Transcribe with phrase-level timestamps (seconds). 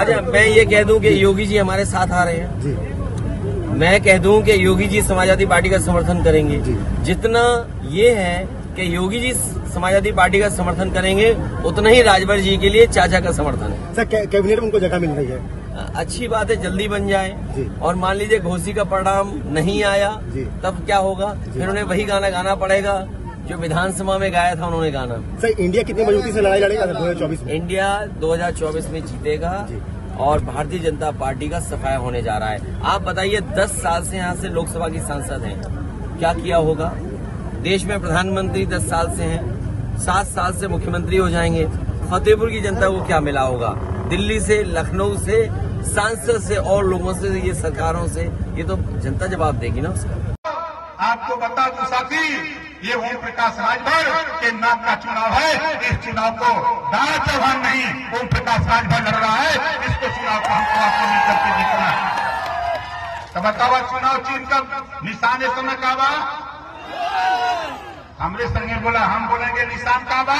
[0.00, 4.00] अच्छा मैं ये कह दूँ कि योगी जी हमारे साथ आ रहे हैं। जी। मैं
[4.02, 6.58] कह दूँ कि योगी जी समाजवादी पार्टी का समर्थन करेंगे।
[7.04, 7.42] जितना
[7.90, 9.32] ये है कि योगी जी
[9.74, 11.30] समाजवादी पार्टी का समर्थन करेंगे
[11.66, 14.98] उतना ही राजभर जी के लिए चाचा का समर्थन है। सर कैबिनेट में उनको जगह
[14.98, 15.40] मिल रही है?
[15.96, 17.36] अच्छी बात है जल्दी बन जाए।
[17.82, 20.10] और मान लीजिए घोसी का परिणाम नहीं आया
[20.64, 21.32] तब क्या होगा?
[21.52, 22.94] फिर उन्हें वही गाना गाना पड़ेगा।
[23.48, 26.98] जो विधानसभा में गाया था उन्होंने गाना। सर इंडिया कितनी मजबूती से लड़ाई लड़ेगा दो
[26.98, 27.52] हज़ार चौबीस में?
[27.52, 29.80] इंडिया 2024 में जीतेगा जी।
[30.20, 34.16] और भारतीय जनता पार्टी का सफाया होने जा रहा है। आप बताइए 10 साल से
[34.16, 36.92] यहाँ से लोकसभा की सांसद हैं। क्या किया होगा?
[37.62, 41.64] देश में प्रधानमंत्री 10 साल से हैं सात साल से मुख्यमंत्री हो जाएँगे।
[42.10, 43.74] फतेहपुर की जनता को क्या मिला होगा?
[44.10, 45.44] दिल्ली से लखनऊ से
[45.84, 48.22] सांसद से और लोगों से ये सरकारों से?
[48.56, 50.34] ये तो जनता जवाब देगी ना उसका।
[51.02, 54.04] आपको बता दूँ साथी ये ओम प्रकाश राजभर
[54.40, 55.48] के नाम का चुनाव है।
[55.80, 56.50] इस चुनाव को
[56.92, 57.84] दारा चौहान नहीं,
[58.18, 59.54] ओम प्रकाश राजभर लड़ रहा है।
[59.88, 61.98] इसको चुनाव को हमको आपको मिलकर के जीतना है।
[63.34, 64.58] तो बताओ चुनाव चिन्ह का
[65.04, 66.10] निशान इस समय का बा
[68.20, 70.38] हमरे संगे बोला, हम बोलेंगे निशान का बा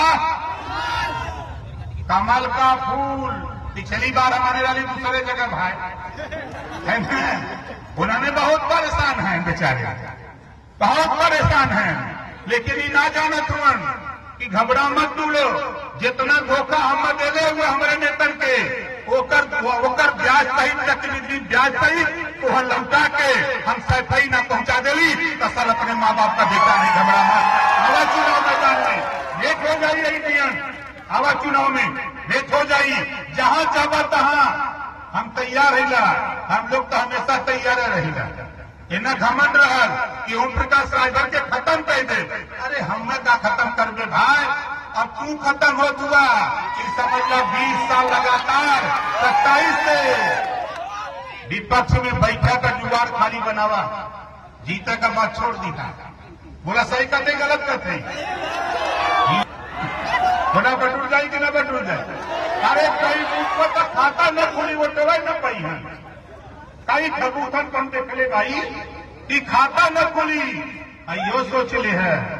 [2.10, 3.30] कमल का फूल,
[3.74, 5.72] पिछली बार हमारे वाली दूसरे जगह, भाई।
[6.86, 6.96] है
[7.98, 9.84] उन्होंने बहुत परेशान हैं, बेचारे।
[10.80, 12.09] बहुत परेशान हैं।
[12.48, 14.08] लेकिन ये ना जाना तुरंत
[14.40, 15.44] कि घबरा मत डूलो
[16.02, 18.54] जितना धोखा हम देले हुए हमारे नेतन के,
[19.16, 19.44] ओकर
[19.88, 23.30] ओकर ब्याज सहित चक्रवृद्धि ब्याज सहित वह लौटा के
[23.68, 27.44] हम सैफई ना पहुँचा देली तो सर अपने माँ बाप का बेटा नहीं घबरा मत।
[27.84, 30.58] हवा चुनाव मैदान में लेट हो जाइए इंडियन
[31.10, 31.88] हवा चुनाव में
[32.32, 33.04] लेट हो जाइए
[33.36, 34.46] जहाँ चाहबा तहां,
[35.18, 36.04] हम तैयार रहिला
[36.54, 38.28] हम लोग तो हमेशा तैयार रहिला
[38.96, 39.90] इन्हें घमंड रहल
[40.26, 42.16] कि ओम प्रकाश राजभर के खत्म कर दे
[42.64, 44.44] अरे हमें का खत्म कर दे भाई
[45.02, 46.24] अब तू खत्म हो चुका
[46.98, 48.84] समझ लो बीस साल लगातार
[49.22, 49.98] सत्ताईस से
[51.50, 53.82] विपक्ष में बैठा का जुगाड़ खाली बनावा
[54.66, 55.88] जीता का बात छोड़ दी था
[56.64, 57.98] बोला सही कहते गलत कहते
[60.54, 62.18] बना बटूर जाए कि ना बटूर जाए
[62.70, 65.78] अरे कई ऊपर का खाता न खुली वो तो न पाई है
[66.90, 68.60] कई ठगूथन कम देख ले भाई
[69.28, 70.40] कि खाता न खुली
[71.14, 72.39] अयो सोच ले है